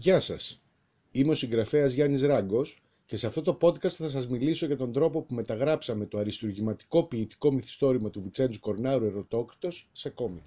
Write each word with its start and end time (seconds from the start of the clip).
Γεια 0.00 0.20
σας. 0.20 0.60
Είμαι 1.10 1.30
ο 1.30 1.34
συγγραφέας 1.34 1.92
Γιάννης 1.92 2.22
Ράγκος 2.22 2.82
και 3.06 3.16
σε 3.16 3.26
αυτό 3.26 3.42
το 3.42 3.58
podcast 3.60 3.88
θα 3.88 4.08
σας 4.08 4.28
μιλήσω 4.28 4.66
για 4.66 4.76
τον 4.76 4.92
τρόπο 4.92 5.22
που 5.22 5.34
μεταγράψαμε 5.34 6.06
το 6.06 6.18
αριστουργηματικό 6.18 7.04
ποιητικό 7.04 7.52
μυθιστόρημα 7.52 8.10
του 8.10 8.22
Βιτσέντζου 8.22 8.60
Κορνάρου 8.60 9.04
Ερωτόκριτος 9.04 9.88
σε 9.92 10.08
κόμικ. 10.08 10.42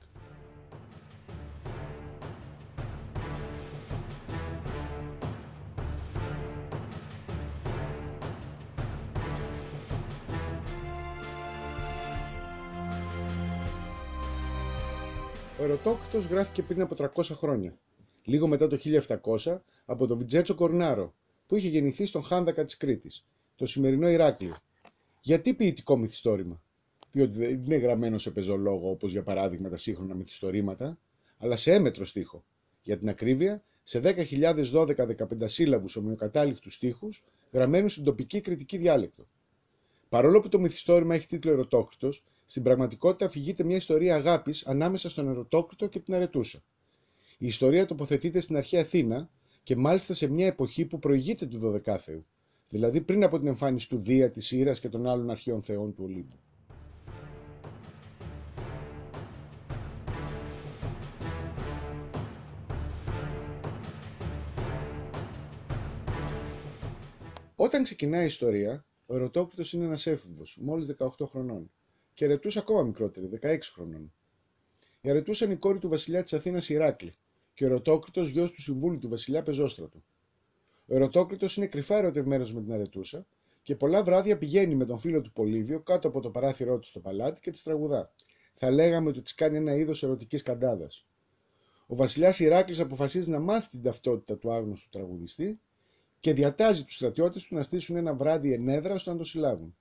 Ο 15.60 15.64
Ερωτόκριτος 15.64 16.26
γράφτηκε 16.26 16.64
πριν 16.64 16.82
από 16.82 16.96
300 16.96 17.36
χρόνια, 17.36 17.78
λίγο 18.24 18.48
μετά 18.48 18.68
το 18.68 18.78
1700 19.44 19.58
από 19.86 20.08
τον 20.08 20.18
Βιτζέτσο 20.18 20.56
Κορνάρο, 20.56 21.14
που 21.48 21.56
είχε 21.56 21.68
γεννηθεί 21.68 22.06
στον 22.06 22.24
Χάνδακα 22.24 22.66
της 22.66 22.78
Κρήτης, 22.78 23.26
το 23.56 23.66
σημερινό 23.66 24.10
Ηράκλειο. 24.10 24.56
Γιατί 25.22 25.54
ποιητικό 25.54 25.98
μυθιστόρημα, 25.98 26.62
διότι 27.12 27.38
δεν 27.38 27.50
είναι 27.66 27.76
γραμμένο 27.76 28.18
σε 28.18 28.32
πεζολόγο 28.32 28.90
όπως 28.90 29.12
για 29.12 29.24
παράδειγμα 29.24 29.70
τα 29.70 29.78
σύγχρονα 29.78 30.14
μυθιστορήματα, 30.14 30.98
αλλά 31.38 31.56
σε 31.56 31.74
έμετρο 31.74 32.06
στίχο. 32.06 32.44
Για 32.84 32.98
την 32.98 33.10
ακρίβεια, 33.10 33.64
σε 33.84 34.00
10.012-15 34.04 35.16
σύλλαβους 35.46 35.96
ομοιοκατάληκτους 35.96 36.74
στίχους, 36.74 37.24
γραμμένους 37.52 37.92
στην 37.92 38.04
τοπική 38.04 38.42
κριτική 38.42 38.78
διάλεκτο. 38.78 39.26
Παρόλο 40.10 40.40
που 40.40 40.50
το 40.50 40.60
μυθιστόρημα 40.60 41.16
έχει 41.16 41.28
τίτλο 41.28 41.52
Ερωτόκριτος, 41.52 42.24
στην 42.46 42.64
πραγματικότητα 42.64 43.26
αφηγείται 43.26 43.64
μια 43.64 43.76
ιστορία 43.76 44.16
αγάπης 44.16 44.66
ανάμεσα 44.66 45.10
στον 45.10 45.28
Ερωτόκριτο 45.28 45.88
και 45.88 46.00
την 46.00 46.14
Αρετούσα. 46.14 46.64
Η 47.44 47.46
ιστορία 47.46 47.86
τοποθετείται 47.86 48.40
στην 48.40 48.58
αρχαία 48.58 48.82
Αθήνα 48.82 49.30
και 49.64 49.76
μάλιστα 49.76 50.14
σε 50.14 50.28
μια 50.28 50.46
εποχή 50.48 50.86
που 50.86 51.00
προηγείται 51.00 51.46
του 51.46 51.82
12ου, 51.86 52.22
δηλαδή 52.70 53.02
πριν 53.02 53.24
από 53.24 53.38
την 53.38 53.48
εμφάνιση 53.48 53.90
του 53.90 53.98
Δία, 54.02 54.32
της 54.32 54.52
Ήρας 54.52 54.80
και 54.80 54.90
των 54.90 55.08
άλλων 55.08 55.30
αρχαίων 55.30 55.62
θεών 55.62 55.94
του 55.94 56.04
Ολύμπου. 56.04 56.36
Όταν 67.56 67.84
ξεκινάει 67.84 68.24
η 68.24 68.26
ιστορία, 68.26 68.86
ο 69.06 69.16
Ερωτόκριτος 69.16 69.74
είναι 69.74 69.86
ένας 69.86 70.08
έφηβος, 70.08 70.58
μόλις 70.62 70.88
18 70.88 71.26
χρονών 71.28 71.72
και 72.14 72.26
Ρετούς 72.26 72.58
ακόμα 72.58 72.84
μικρότερη, 72.84 73.28
16 73.28 73.72
χρονών. 73.74 74.14
Η 75.02 75.10
Αρετούσα 75.10 75.46
είναι 75.46 75.54
η 75.54 75.58
κόρη 75.58 75.80
του 75.80 75.90
βασιλιά 75.90 76.24
της 76.24 76.34
Αθήνας 76.34 76.70
Ηράκλη 76.70 77.14
και 77.62 77.68
ο 77.68 77.70
Ερωτόκριτος 77.70 78.30
γιος 78.30 78.52
του 78.52 78.62
συμβούλου 78.62 78.98
του 78.98 79.10
βασιλιά 79.10 79.44
Πεζόστρατου. 79.44 80.04
Ο 80.86 80.96
Ερωτόκριτος 80.96 81.58
είναι 81.58 81.68
κρυφά 81.68 81.98
ερωτευμένος 81.98 82.54
με 82.54 82.62
την 82.62 82.74
Αρετούσα 82.74 83.26
και 83.62 83.76
πολλά 83.76 84.04
βράδια 84.04 84.38
πηγαίνει 84.38 84.76
με 84.76 84.86
τον 84.86 84.98
φίλο 84.98 85.22
του 85.22 85.32
Πολύβιο 85.32 85.80
κάτω 85.80 86.08
από 86.08 86.20
το 86.20 86.30
παράθυρό 86.30 86.80
του 86.80 86.88
στο 86.88 87.00
παλάτι 87.00 87.40
και 87.40 87.52
τη 87.52 87.64
τραγουδά. 87.64 88.14
Θα 88.54 88.72
λέγαμε 88.72 89.10
ότι 89.10 89.22
της 89.22 89.36
κάνει 89.36 89.58
ένα 89.58 89.76
είδος 89.76 90.04
ερωτικής 90.04 90.42
καντάδας. 90.42 91.06
Ο 91.88 91.96
βασιλιάς 91.96 92.40
Ηράκλης 92.40 92.80
αποφασίζει 92.80 93.30
να 93.30 93.40
μάθει 93.40 93.70
την 93.70 93.82
ταυτότητα 93.82 94.38
του 94.38 94.52
άγνωστου 94.52 94.90
τραγουδιστή 94.90 95.60
και 96.20 96.34
διατάζει 96.34 96.84
τους 96.84 96.96
στρατιώτες 96.96 97.44
του 97.44 97.56
να 97.56 97.64
στήσουν 97.64 97.96
ένα 97.96 98.16
βράδυ 98.16 98.54
ενέδρα 98.54 98.94
ώστε 98.94 99.12
να 99.12 99.18
το 99.18 99.24
συλλάβουν. 99.24 99.76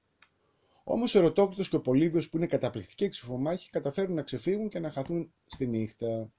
Όμως 0.84 1.14
ο 1.14 1.18
Ερωτόκριτος 1.18 1.68
και 1.68 1.76
ο 1.76 1.80
Πολύβιος, 1.80 2.28
που 2.28 2.36
είναι 2.36 2.46
καταπληκτικοί 2.46 3.04
εξυφομάχοι, 3.04 3.70
καταφέρουν 3.70 4.14
να 4.14 4.22
ξεφύγουν 4.22 4.68
και 4.68 4.78
να 4.78 4.90
χαθούν 4.90 5.32
στη 5.46 5.66
νύχτα. 5.66 6.30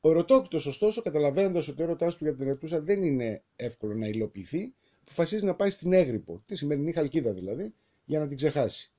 Ο 0.00 0.10
Ερωτόκριτο, 0.10 0.68
ωστόσο, 0.68 1.02
καταλαβαίνοντας 1.02 1.68
ότι 1.68 1.82
ο 1.82 1.84
έρωτάς 1.84 2.16
του 2.16 2.24
για 2.24 2.34
την 2.34 2.46
Ερετούσα 2.46 2.80
δεν 2.80 3.02
είναι 3.02 3.42
εύκολο 3.56 3.94
να 3.94 4.06
υλοποιηθεί, 4.06 4.74
αποφασίζει 5.02 5.44
να 5.44 5.54
πάει 5.54 5.70
στην 5.70 5.92
Έγρυπο, 5.92 6.42
τη 6.46 6.56
σημερινή 6.56 6.92
Χαλκίδα 6.92 7.32
δηλαδή, 7.32 7.74
για 8.04 8.18
να 8.18 8.26
την 8.26 8.36
ξεχάσει. 8.36 8.92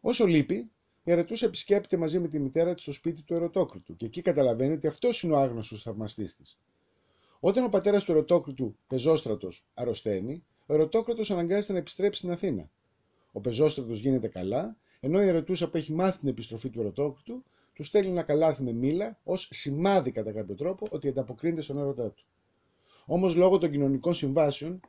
Όσο 0.00 0.26
λείπει, 0.26 0.70
η 1.04 1.10
Ερετούσα 1.10 1.46
επισκέπτεται 1.46 1.96
μαζί 1.96 2.18
με 2.18 2.28
τη 2.28 2.38
μητέρα 2.38 2.74
της 2.74 2.82
στο 2.82 2.92
σπίτι 2.92 3.22
του 3.22 3.34
Ερωτόκριτου 3.34 3.96
και 3.96 4.06
εκεί 4.06 4.22
καταλαβαίνει 4.22 4.72
ότι 4.72 4.86
αυτός 4.86 5.22
είναι 5.22 5.32
ο 5.32 5.36
άγνωστος 5.36 5.82
θαυμαστής 5.82 6.34
της. 6.34 6.58
Όταν 7.40 7.64
ο 7.64 7.68
πατέρας 7.68 8.04
του 8.04 8.12
Ερωτόκριτου, 8.12 8.76
πεζόστρατος, 8.86 9.64
αρρωσταίνει, 9.74 10.44
ο 10.66 10.74
Ερωτόκριτος 10.74 11.30
αναγκάζεται 11.30 11.72
να 11.72 11.78
επιστρέψει 11.78 12.18
στην 12.18 12.30
Αθήνα. 12.30 12.70
Ο 13.32 13.40
πεζόστρατος 13.40 13.98
γίνεται 13.98 14.28
καλά, 14.28 14.76
ενώ 15.00 15.22
η 15.22 15.26
Ερετούσα 15.26 15.68
που 15.68 15.76
έχει 15.76 15.92
μάθει 15.92 16.18
την 16.18 16.28
επιστροφή 16.28 16.70
του 16.70 16.80
Ερωτόκριτου, 16.80 17.44
του 17.78 17.84
στέλνει 17.84 18.10
ένα 18.10 18.22
καλάθι 18.22 18.62
με 18.62 18.72
μήλα 18.72 19.18
ως 19.24 19.48
σημάδι 19.50 20.12
κατά 20.12 20.32
κάποιο 20.32 20.54
τρόπο 20.54 20.86
ότι 20.90 21.08
ανταποκρίνεται 21.08 21.60
στον 21.60 21.78
έρωτά 21.78 22.10
του. 22.10 22.24
Όμως 23.06 23.34
λόγω 23.34 23.58
των 23.58 23.70
κοινωνικών 23.70 24.14
συμβάσεων 24.14 24.80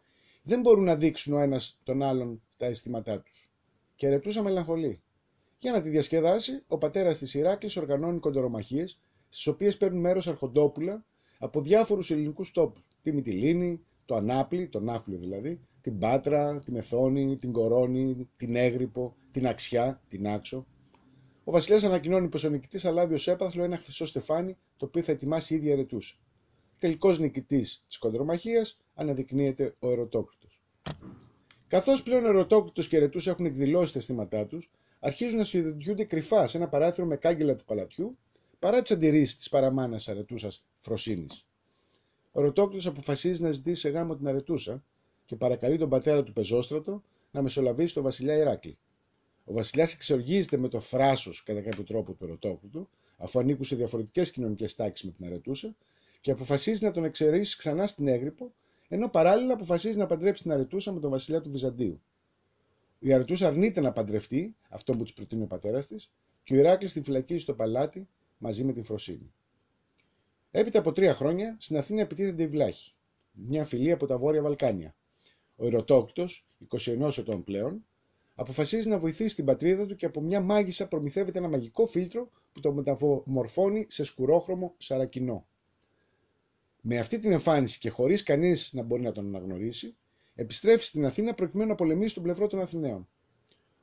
δεν 0.44 0.62
μπορούν 0.62 0.84
να 0.84 0.96
δείξουν 0.96 1.34
ο 1.34 1.40
ένας 1.40 1.80
τον 1.84 2.02
άλλον 2.04 2.42
τα 2.58 2.66
αισθήματά 2.66 3.22
τους. 3.22 3.52
Και 3.96 4.06
η 4.06 4.10
Ερετούσα 4.10 4.42
μελαγχολεί. 4.42 5.02
Για 5.60 5.72
να 5.72 5.82
τη 5.82 5.90
διασκεδάσει, 5.90 6.64
ο 6.68 6.78
πατέρας 6.78 7.18
της 7.18 7.34
Ηράκλη 7.34 7.70
οργανώνει 7.78 8.20
κοντερομαχίε, 8.20 8.86
στις 9.30 9.48
οποίες 9.48 9.78
παίρνουν 9.78 10.00
μέρος 10.00 10.28
αρχοντόπουλα 10.28 11.06
από 11.40 11.62
διάφορους 11.62 12.12
ελληνικούς 12.12 12.52
τόπους. 12.52 12.88
Τη 13.02 13.12
Μυτιλίνη, 13.14 13.86
το 14.06 14.16
Ανάπλη, 14.16 14.68
τον 14.68 14.84
Ναύπλιο 14.84 15.18
δηλαδή, 15.18 15.60
την 15.82 15.98
Πάτρα, 16.00 16.60
τη 16.66 16.72
Μεθόνη, 16.72 17.38
την 17.38 17.52
Κορώνη, 17.52 18.30
την 18.38 18.56
Έγρυπο, 18.56 19.16
την 19.32 19.48
Αξιά, 19.48 20.02
την 20.08 20.28
Άξο. 20.28 20.66
Ο 21.50 21.52
βασιλιάς 21.52 21.84
ανακοινώνει 21.84 22.28
πως 22.28 22.44
ο 22.44 22.50
νικητής 22.50 22.82
θα 22.82 22.92
λάβει 22.92 23.14
ω 23.14 23.32
έπαθλο 23.32 23.64
ένα 23.64 23.78
χρυσό 23.78 24.06
στεφάνι 24.06 24.58
το 24.78 24.86
οποίο 24.86 25.02
θα 25.02 25.12
ετοιμάσει 25.12 25.54
η 25.54 25.58
ίδια 25.58 25.74
Ερετούσα. 25.74 26.16
Τελικός 26.80 27.20
νικητής 27.20 27.84
της 27.88 27.98
κοντρομαχίας 27.98 28.78
αναδεικνύεται 28.96 29.76
ο 29.80 29.92
Ερωτόκριτος. 29.92 30.62
Καθώς 31.68 32.04
πλέον 32.04 32.26
ο 32.26 32.28
Ερωτόκριτος 32.28 32.88
και 32.88 32.96
η 32.96 33.00
Ερετούσα 33.00 33.32
έχουν 33.32 33.46
εκδηλώσει 33.46 33.94
τα 33.94 34.00
αισθήματά 34.00 34.46
τους, 34.46 34.72
αρχίζουν 35.00 35.38
να 35.38 35.44
συνειδητοποιούνται 35.44 36.04
κρυφά 36.04 36.48
σε 36.48 36.58
ένα 36.58 36.68
παράθυρο 36.68 37.08
με 37.08 37.16
κάγκελα 37.16 37.56
του 37.56 37.66
παλατιού 37.66 38.18
παρά 38.60 38.82
τις 38.82 38.92
αντιρρήσεις 38.92 39.38
της 39.38 39.50
παραμάνας 39.50 40.08
Αρετούσας 40.08 40.64
Φροσύνη. 40.80 41.28
Ο 42.32 42.42
Ερωτόκριτος 42.42 42.86
αποφασίζει 42.86 43.42
να 43.42 43.52
ζητήσει 43.52 43.82
σε 43.82 43.90
γάμο 43.90 44.16
την 44.16 44.28
Αρετούσα 44.28 44.84
και 45.26 45.36
παρακαλεί 45.36 45.78
τον 45.78 45.90
πατέρα 45.90 46.24
του 46.24 46.34
Πεζόστρατο 46.34 47.04
να 47.32 47.42
μεσολαβήσει 47.42 47.94
τον 47.94 48.04
βασιλιά 48.04 48.36
Ηράκλη. 48.36 48.78
Ο 49.50 49.54
βασιλιάς 49.54 49.94
εξοργίζεται 49.94 50.58
με 50.58 50.68
το 50.68 50.80
θράσος 50.80 51.44
κατά 51.44 51.62
κάποιο 51.62 51.84
τρόπο 51.84 52.14
του 52.14 52.24
Ερωτόκριτου, 52.24 52.90
αφού 53.18 53.40
ανήκουν 53.40 53.66
σε 53.66 53.76
διαφορετικές 53.76 54.32
κοινωνικές 54.32 54.76
τάξεις 54.76 55.06
με 55.06 55.12
την 55.12 55.26
Αρετούσα, 55.26 55.76
και 56.22 56.32
αποφασίζει 56.32 56.84
να 56.84 56.92
τον 56.92 57.04
εξαιρέσει 57.04 57.58
ξανά 57.58 57.88
στην 57.88 58.08
Έγρυπο, 58.08 58.54
ενώ 58.88 59.10
παράλληλα 59.10 59.54
αποφασίζει 59.54 59.98
να 59.98 60.06
παντρέψει 60.06 60.42
την 60.44 60.52
Αρετούσα 60.52 60.92
με 60.92 61.00
τον 61.00 61.10
βασιλιά 61.10 61.42
του 61.42 61.50
Βυζαντίου. 61.50 62.02
Η 63.00 63.14
Αρετούσα 63.14 63.48
αρνείται 63.48 63.82
να 63.82 63.92
παντρευτεί 63.92 64.56
αυτό 64.70 64.94
που 64.94 65.04
της 65.04 65.14
προτείνει 65.14 65.44
ο 65.44 65.48
πατέρας 65.48 65.88
της, 65.88 66.12
και 66.44 66.54
ο 66.54 66.58
Ηράκλης 66.58 66.94
την 66.94 67.04
φυλακίζει 67.04 67.42
στο 67.42 67.54
παλάτι 67.54 68.08
μαζί 68.38 68.64
με 68.64 68.74
την 68.74 68.84
Φροσύνη. 68.84 69.34
Έπειτα 70.52 70.80
από 70.80 70.92
τρία 70.92 71.14
χρόνια 71.16 71.56
στην 71.60 71.78
Αθήνα 71.78 72.02
επιτίθενται 72.02 72.44
οι 72.44 72.48
Βλάχοι, 72.48 72.94
μια 73.32 73.66
φυλή 73.66 73.92
από 73.92 74.06
τα 74.06 74.18
Βόρεια 74.18 74.42
Βαλκάνια. 74.42 74.96
Ο 75.56 75.66
Ερωτόκτος, 75.66 76.46
21 76.68 77.18
ετών 77.18 77.44
πλέον, 77.44 77.84
αποφασίζει 78.40 78.90
να 78.90 79.00
βοηθήσει 79.00 79.36
την 79.36 79.46
πατρίδα 79.46 79.86
του 79.86 79.96
και 79.96 80.06
από 80.06 80.22
μια 80.22 80.42
μάγισσα 80.42 80.88
προμηθεύεται 80.88 81.38
ένα 81.38 81.48
μαγικό 81.50 81.86
φίλτρο 81.88 82.30
που 82.54 82.60
το 82.60 82.74
μεταμορφώνει 82.74 83.86
σε 83.90 84.04
σκουρόχρωμο 84.04 84.74
σαρακινό. 84.78 85.46
Με 86.82 87.00
αυτή 87.00 87.20
την 87.20 87.32
εμφάνιση 87.32 87.80
και 87.80 87.90
χωρίς 87.90 88.24
κανείς 88.24 88.70
να 88.74 88.84
μπορεί 88.84 89.02
να 89.02 89.12
τον 89.12 89.26
αναγνωρίσει, 89.26 89.96
επιστρέφει 90.36 90.86
στην 90.86 91.06
Αθήνα 91.06 91.34
προκειμένου 91.34 91.70
να 91.70 91.76
πολεμήσει 91.76 92.14
τον 92.14 92.24
πλευρό 92.24 92.48
των 92.48 92.60
Αθηναίων. 92.60 93.08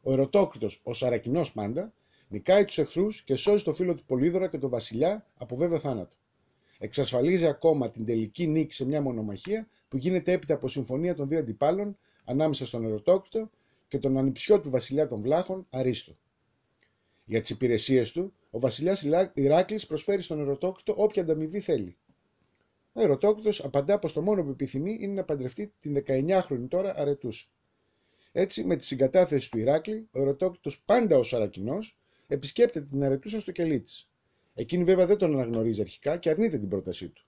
Ο 0.02 0.12
Ερωτόκριτο, 0.12 0.68
ο 0.82 0.94
Σαρακινός 0.94 1.52
πάντα, 1.52 1.92
νικάει 2.28 2.64
τους 2.64 2.78
εχθρούς 2.78 3.22
και 3.22 3.34
σώζει 3.34 3.64
το 3.64 3.72
φίλο 3.72 3.94
του 3.94 4.04
Πολύδωρα 4.04 4.48
και 4.48 4.58
τον 4.58 4.70
Βασιλιά 4.70 5.26
από 5.36 5.56
βέβαιο 5.56 5.78
θάνατο. 5.78 6.16
Εξασφαλίζει 6.78 7.46
ακόμα 7.46 7.90
την 7.90 8.04
τελική 8.04 8.46
νίκη 8.46 8.74
σε 8.74 8.86
μια 8.86 9.00
μονομαχία 9.02 9.68
που 9.88 9.96
γίνεται 9.96 10.32
έπειτα 10.32 10.54
από 10.54 10.68
συμφωνία 10.68 11.14
των 11.14 11.28
δύο 11.28 11.38
αντιπάλων 11.38 11.98
ανάμεσα 12.24 12.66
στον 12.66 12.84
Ερωτόκριτο 12.84 13.50
και 13.88 13.98
τον 13.98 14.18
ανιψιό 14.18 14.60
του 14.60 14.70
βασιλιά 14.70 15.06
των 15.06 15.20
Βλάχων 15.20 15.66
Αρίστο. 15.70 16.16
Για 17.24 17.40
τις 17.40 17.50
υπηρεσίες 17.50 18.12
του, 18.12 18.32
ο 18.50 18.58
βασιλιάς 18.58 19.02
Ηράκλης 19.34 19.86
προσφέρει 19.86 20.22
στον 20.22 20.40
Ερωτόκριτο 20.40 20.94
όποια 20.96 21.22
ανταμοιβή 21.22 21.60
θέλει. 21.60 21.96
Ο 22.92 23.00
Ερωτόκριτο 23.00 23.64
απαντά 23.64 23.98
πως 23.98 24.12
το 24.12 24.22
μόνο 24.22 24.44
που 24.44 24.50
επιθυμεί 24.50 24.98
είναι 25.00 25.12
να 25.12 25.24
παντρευτεί 25.24 25.72
την 25.80 26.04
19χρονη 26.06 26.66
τώρα 26.68 26.96
Αρετούσα. 26.96 27.46
Έτσι, 28.32 28.64
με 28.64 28.76
τη 28.76 28.84
συγκατάθεση 28.84 29.50
του 29.50 29.58
Ηράκλη, 29.58 30.08
ο 30.10 30.20
Ερωτόκριτο 30.20 30.70
πάντα 30.84 31.18
ως 31.18 31.32
Αρακινός 31.34 31.98
επισκέπτεται 32.26 32.86
την 32.86 33.04
Αρετούσα 33.04 33.40
στο 33.40 33.52
κελί 33.52 33.80
της. 33.80 34.10
Εκείνη 34.54 34.84
βέβαια 34.84 35.06
δεν 35.06 35.16
τον 35.16 35.32
αναγνωρίζει 35.32 35.80
αρχικά 35.80 36.16
και 36.16 36.30
αρνείται 36.30 36.58
την 36.58 36.68
πρότασή 36.68 37.08
του. 37.08 37.24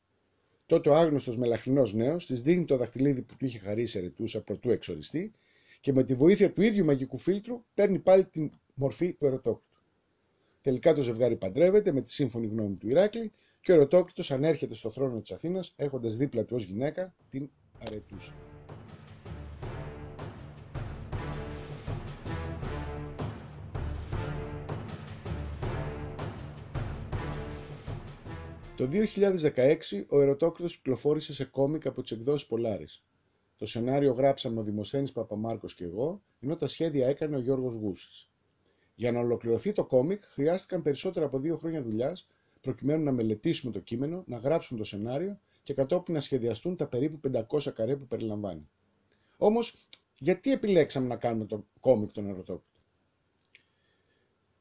Τότε 0.66 0.88
ο 0.88 0.94
άγνωστος 0.94 1.37
μελαχρινός 1.37 1.94
νέος 1.94 2.26
της 2.26 2.43
δίνει 2.43 2.64
το 2.64 2.76
δαχτυλίδι 2.76 3.22
που 3.22 3.37
του 3.37 3.44
είχε 3.44 3.58
χαρίσει 3.58 3.99
Ερετούσα 3.99 4.43
προτού 4.43 4.70
εξοριστεί 4.70 5.32
και 5.80 5.92
με 5.92 6.04
τη 6.04 6.14
βοήθεια 6.14 6.52
του 6.52 6.62
ίδιου 6.62 6.84
μαγικού 6.84 7.19
φίλτρου 7.19 7.64
παίρνει 7.75 7.98
πάλι 7.98 8.25
την 8.26 8.50
μορφή 8.75 9.12
του 9.14 9.26
ερωτόκτου. 9.26 9.76
Τελικά 10.62 10.94
το 10.94 11.02
ζευγάρι 11.02 11.36
παντρεύεται 11.36 11.92
με 11.92 12.00
τη 12.00 12.12
σύμφωνη 12.12 12.46
γνώμη 12.46 12.76
του 12.76 12.88
Ηράκλη 12.88 13.32
και 13.60 13.72
ο 13.72 13.75
Ερωτόκριτος 13.75 14.30
ανέρχεται 14.30 14.75
στο 14.75 14.90
θρόνο 14.90 15.20
της 15.20 15.30
Αθήνας 15.30 15.72
έχοντας 15.76 16.16
δίπλα 16.16 16.44
του 16.44 16.56
ως 16.56 16.64
γυναίκα 16.64 17.14
την 17.28 17.50
Αρετούσα. 17.86 18.34
Το 28.76 28.88
2016 28.92 30.04
ο 30.08 30.20
Ερωτόκριτος 30.20 30.76
κυκλοφόρησε 30.76 31.34
σε 31.34 31.44
κόμικ 31.44 31.86
από 31.86 32.02
τις 32.02 32.10
εκδόσεις 32.10 32.48
Polaris. 32.50 33.02
Το 33.58 33.66
σενάριο 33.66 34.12
γράψαμε 34.12 34.60
ο 34.60 34.62
Δημοσθένης 34.62 35.12
Παπαμάρκος 35.12 35.75
και 35.75 35.84
εγώ, 35.84 36.22
ενώ 36.40 36.56
τα 36.56 36.66
σχέδια 36.66 37.08
έκανε 37.08 37.37
ο 37.37 37.38
Γιώργος 37.38 37.75
Γούσης. 37.75 38.28
Για 38.94 39.12
να 39.12 39.19
ολοκληρωθεί 39.20 39.72
το 39.72 39.84
κόμικ 39.84 40.25
χρειάστηκαν 40.25 40.82
περισσότερα 40.82 41.26
από 41.26 41.38
δύο 41.38 41.56
χρόνια 41.56 41.82
δουλειάς 41.82 42.28
προκειμένου 42.60 43.05
να 43.05 43.12
μελετήσουμε 43.12 43.72
το 43.72 43.81
κείμενο, 43.81 44.22
να 44.26 44.37
γράψουμε 44.37 44.78
το 44.78 44.84
σενάριο 44.84 45.38
και 45.62 45.75
κατόπιν 45.75 46.14
να 46.14 46.20
σχεδιαστούν 46.20 46.76
τα 46.76 46.87
περίπου 46.87 47.20
500 47.49 47.72
καρέ 47.75 47.96
που 47.96 48.06
περιλαμβάνει. 48.06 48.69
Όμως, 49.37 49.88
γιατί 50.19 50.52
επιλέξαμε 50.52 51.06
να 51.06 51.16
κάνουμε 51.16 51.44
το 51.44 51.66
κόμικ 51.81 52.12
τον 52.12 52.25
Ερωτόκριτο. 52.25 52.62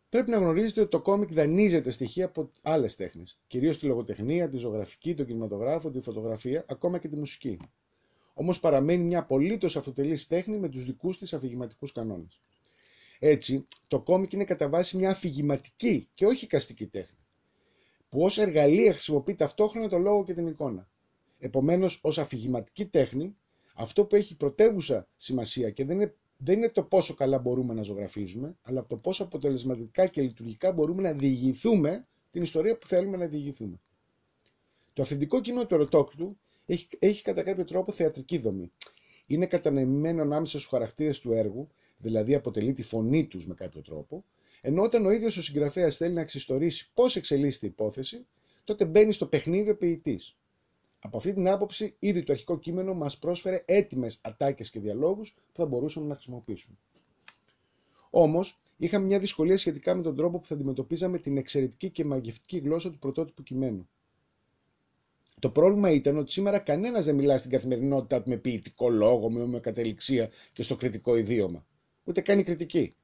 Πρέπει 0.09 0.29
να 0.29 0.37
γνωρίζετε 0.37 0.81
ότι 0.81 0.89
το 0.89 1.01
κόμικ 1.01 1.33
δανείζεται 1.33 1.89
στοιχεία 1.89 2.25
από 2.25 2.49
άλλες 2.61 2.95
τέχνες, 2.95 3.39
κυρίως 3.47 3.79
τη 3.79 3.85
λογοτεχνία, 3.85 4.49
τη 4.49 4.57
ζωγραφική, 4.57 5.13
τον 5.15 5.25
κινηματογράφο, 5.25 5.91
τη 5.91 5.99
φωτογραφία, 5.99 6.65
ακόμα 6.67 6.97
και 6.97 7.07
τη 7.07 7.15
μουσική. 7.15 7.57
Όμως 8.39 8.59
παραμένει 8.59 9.03
μια 9.03 9.19
απολύτως 9.19 9.75
αυτοτελής 9.77 10.27
τέχνη 10.27 10.57
με 10.57 10.69
τους 10.69 10.85
δικούς 10.85 11.17
της 11.17 11.33
αφηγηματικούς 11.33 11.91
κανόνες. 11.91 12.41
Έτσι, 13.19 13.67
το 13.87 14.01
κόμικ 14.01 14.33
είναι 14.33 14.43
κατά 14.43 14.69
βάση 14.69 14.97
μια 14.97 15.09
αφηγηματική 15.09 16.09
και 16.13 16.25
όχι 16.25 16.47
καστική 16.47 16.87
τέχνη, 16.87 17.17
που 18.09 18.21
ως 18.21 18.37
εργαλεία 18.37 18.91
χρησιμοποιεί 18.91 19.35
ταυτόχρονα 19.35 19.89
το 19.89 19.97
λόγο 19.97 20.23
και 20.23 20.33
την 20.33 20.47
εικόνα. 20.47 20.89
Επομένως, 21.39 21.99
ως 22.01 22.17
αφηγηματική 22.17 22.85
τέχνη, 22.85 23.35
αυτό 23.75 24.05
που 24.05 24.15
έχει 24.15 24.35
πρωτεύουσα 24.37 25.07
σημασία 25.15 25.69
και 25.69 25.85
δεν 25.85 25.95
είναι 25.99 26.15
δεν 26.37 26.57
είναι 26.57 26.69
το 26.69 26.83
πόσο 26.83 27.13
καλά 27.13 27.39
μπορούμε 27.39 27.73
να 27.73 27.81
ζωγραφίζουμε, 27.81 28.57
αλλά 28.61 28.83
το 28.83 28.97
πόσο 28.97 29.23
αποτελεσματικά 29.23 30.07
και 30.07 30.21
λειτουργικά 30.21 30.71
μπορούμε 30.71 31.01
να 31.01 31.13
διηγηθούμε 31.13 32.07
την 32.31 32.41
ιστορία 32.41 32.77
που 32.77 32.87
θέλουμε 32.87 33.17
να 33.17 33.27
διηγηθούμε. 33.27 33.79
Το 34.93 35.01
αυθεντικό 35.01 35.41
κείμενο 35.41 35.65
του 35.65 35.73
ερωτόκριτου 35.75 36.37
έχει, 36.67 36.87
έχει 36.99 37.23
κατά 37.23 37.43
κάποιο 37.43 37.65
τρόπο 37.65 37.91
θεατρική 37.91 38.37
δομή. 38.37 38.71
Είναι 39.25 39.45
κατανεμημένο 39.45 40.21
ανάμεσα 40.21 40.57
στους 40.57 40.69
χαρακτήρες 40.69 41.19
του 41.19 41.31
έργου, 41.31 41.67
δηλαδή 41.97 42.35
αποτελεί 42.35 42.73
τη 42.73 42.83
φωνή 42.83 43.27
τους 43.27 43.47
με 43.47 43.53
κάποιο 43.53 43.81
τρόπο, 43.81 44.23
ενώ 44.61 44.83
όταν 44.83 45.05
ο 45.05 45.11
ίδιος 45.11 45.37
ο 45.37 45.41
συγγραφέας 45.41 45.97
θέλει 45.97 46.13
να 46.13 46.21
εξιστορήσει 46.21 46.91
πώς 46.93 47.15
εξελίσσεται 47.15 47.65
η 47.65 47.69
υπόθεση, 47.69 48.25
τότε 48.63 48.85
μπαίνει 48.85 49.11
στο 49.11 49.25
παιχνίδι 49.25 49.69
ο 49.69 49.77
ποιητής. 49.77 50.37
Από 50.99 51.17
αυτή 51.17 51.33
την 51.33 51.47
άποψη, 51.47 51.95
ήδη 51.99 52.23
το 52.23 52.31
αρχικό 52.31 52.59
κείμενο 52.59 52.93
μας 52.93 53.17
πρόσφερε 53.17 53.63
έτοιμες 53.65 54.19
ατάκες 54.21 54.69
και 54.69 54.79
διαλόγους 54.79 55.33
που 55.33 55.53
θα 55.53 55.65
μπορούσαμε 55.65 56.07
να 56.07 56.13
χρησιμοποιήσουμε. 56.13 56.77
Όμως, 58.09 58.59
είχαμε 58.77 59.05
μια 59.05 59.19
δυσκολία 59.19 59.57
σχετικά 59.57 59.95
με 59.95 60.01
τον 60.01 60.15
τρόπο 60.15 60.39
που 60.39 60.45
θα 60.45 60.53
αντιμετωπίζαμε 60.53 61.19
την 61.19 61.37
εξαιρετική 61.37 61.89
και 61.89 62.05
μαγευτική 62.05 62.57
γλώσσα 62.57 62.91
του 62.91 62.99
πρωτότυπου 62.99 63.43
κειμένου. 63.43 63.89
Το 65.41 65.49
πρόβλημα 65.49 65.91
ήταν 65.91 66.17
ότι 66.17 66.31
σήμερα 66.31 66.59
κανένας 66.59 67.05
δεν 67.05 67.15
μιλά 67.15 67.37
στην 67.37 67.51
καθημερινότητά 67.51 68.21
του 68.21 68.29
με 68.29 68.37
ποιητικό 68.37 68.89
λόγο, 68.89 69.29
με 69.29 69.41
ομοιοκατεληξία 69.41 70.29
και 70.53 70.63
στο 70.63 70.75
κριτικό 70.75 71.15
ιδίωμα. 71.17 71.65
Ούτε 72.03 72.21
κάνει 72.21 72.43
κριτική. 72.43 72.95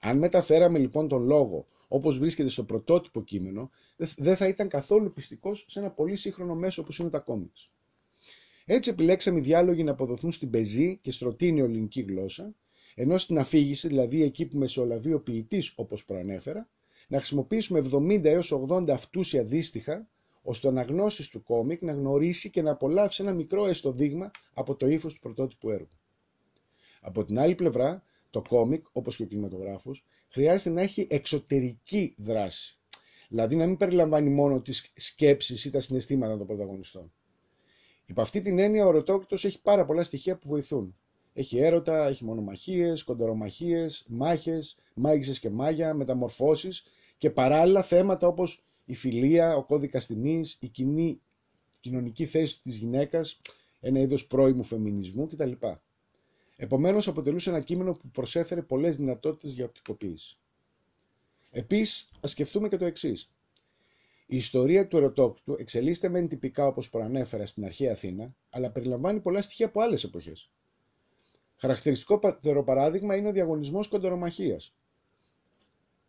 Αν 0.00 0.18
μεταφέραμε 0.18 0.78
λοιπόν 0.78 1.08
τον 1.08 1.22
λόγο 1.24 1.66
όπως 1.88 2.18
βρίσκεται 2.18 2.48
στο 2.48 2.64
πρωτότυπο 2.64 3.22
κείμενο, 3.22 3.70
δεν 4.16 4.36
θα 4.36 4.48
ήταν 4.48 4.68
καθόλου 4.68 5.12
πιστικός 5.12 5.64
σε 5.68 5.78
ένα 5.78 5.90
πολύ 5.90 6.16
σύγχρονο 6.16 6.54
μέσο 6.54 6.82
όπως 6.82 6.98
είναι 6.98 7.10
τα 7.10 7.18
κόμιξ. 7.18 7.70
Έτσι 8.64 8.90
επιλέξαμε 8.90 9.38
οι 9.38 9.42
διάλογοι 9.42 9.82
να 9.84 9.90
αποδοθούν 9.90 10.32
στην 10.32 10.50
πεζή 10.50 10.98
και 11.02 11.12
στρωτή 11.12 11.48
ελληνική 11.48 12.00
γλώσσα, 12.00 12.54
ενώ 12.94 13.18
στην 13.18 13.38
αφήγηση, 13.38 13.88
δηλαδή 13.88 14.22
εκεί 14.22 14.46
που 14.46 14.58
μεσολαβεί 14.58 15.12
ο 15.12 15.20
ποιητής 15.20 15.72
όπως 15.76 16.04
προανέφερα, 16.04 16.68
να 17.08 17.16
χρησιμοποιήσουμε 17.16 17.88
70 17.92 18.24
έως 18.24 18.52
80 18.70 18.88
αυτούσια 18.90 19.44
δύστιχα, 19.44 20.08
ώστε 20.48 20.66
ο 20.66 20.70
αναγνώστη 20.70 21.30
του 21.30 21.42
κόμικ 21.42 21.82
να 21.82 21.92
γνωρίσει 21.92 22.50
και 22.50 22.62
να 22.62 22.70
απολαύσει 22.70 23.22
ένα 23.22 23.32
μικρό 23.32 23.66
έστω 23.66 23.92
δείγμα 23.92 24.30
από 24.54 24.76
το 24.76 24.86
ύφος 24.86 25.14
του 25.14 25.20
πρωτότυπου 25.20 25.70
έργου. 25.70 25.98
Από 27.00 27.24
την 27.24 27.38
άλλη 27.38 27.54
πλευρά, 27.54 28.02
το 28.30 28.42
κόμικ, 28.48 28.86
όπως 28.92 29.16
και 29.16 29.22
ο 29.22 29.26
κινηματογράφος, 29.26 30.04
χρειάζεται 30.28 30.70
να 30.70 30.82
έχει 30.82 31.06
εξωτερική 31.10 32.14
δράση. 32.18 32.78
Δηλαδή 33.28 33.56
να 33.56 33.66
μην 33.66 33.76
περιλαμβάνει 33.76 34.30
μόνο 34.30 34.60
τις 34.60 34.92
σκέψεις 34.96 35.64
ή 35.64 35.70
τα 35.70 35.80
συναισθήματα 35.80 36.38
των 36.38 36.46
πρωταγωνιστών. 36.46 37.12
Υπ' 38.06 38.20
αυτή 38.20 38.40
την 38.40 38.58
έννοια 38.58 38.86
ο 38.86 38.90
Ρωτόκριτος 38.90 39.44
έχει 39.44 39.62
πάρα 39.62 39.84
πολλά 39.84 40.04
στοιχεία 40.04 40.38
που 40.38 40.48
βοηθούν. 40.48 40.96
Έχει 41.32 41.58
έρωτα, 41.58 42.06
έχει 42.06 42.24
μονομαχίες, 42.24 43.04
κοντερομαχίες, 43.04 44.04
μάχες, 44.08 44.76
μάγισσες 44.94 45.38
και 45.38 45.50
μάγια, 45.50 45.94
μεταμορφώσεις 45.94 46.84
και 47.18 47.30
παράλληλα 47.30 47.82
θέματα 47.82 48.26
όπως 48.26 48.65
η 48.86 48.94
φιλία, 48.94 49.56
ο 49.56 49.64
κώδικας 49.64 50.06
τιμής, 50.06 50.56
η 50.60 50.68
κοινή 50.68 51.20
κοινωνική 51.80 52.26
θέση 52.26 52.62
της 52.62 52.76
γυναίκας, 52.76 53.40
ένα 53.80 54.00
είδος 54.00 54.26
πρώιμου 54.26 54.62
φεμινισμού 54.64 55.26
κτλ. 55.28 55.52
Επομένως, 56.56 57.08
αποτελούσε 57.08 57.50
ένα 57.50 57.60
κείμενο 57.60 57.92
που 57.92 58.08
προσέφερε 58.08 58.62
πολλές 58.62 58.96
δυνατότητες 58.96 59.52
για 59.52 59.64
οπτικοποίηση. 59.64 60.38
Επίσης, 61.50 62.10
ας 62.20 62.30
σκεφτούμε 62.30 62.68
και 62.68 62.76
το 62.76 62.84
εξής. 62.84 63.30
Η 64.26 64.36
ιστορία 64.36 64.88
του 64.88 64.96
ερωτόκτου 64.96 65.56
εξελίσσεται 65.58 66.08
μεν 66.08 66.28
τυπικά 66.28 66.66
όπως 66.66 66.90
προανέφερα 66.90 67.46
στην 67.46 67.64
αρχαία 67.64 67.92
Αθήνα, 67.92 68.34
αλλά 68.50 68.70
περιλαμβάνει 68.70 69.20
πολλά 69.20 69.42
στοιχεία 69.42 69.66
από 69.66 69.80
άλλες 69.80 70.04
εποχές. 70.04 70.50
Χαρακτηριστικό 71.56 72.18
παράδειγμα 72.64 73.16
είναι 73.16 73.28
ο 73.28 73.32
διαγωνισμός 73.32 73.88
κοντερομαχία, 73.88 74.60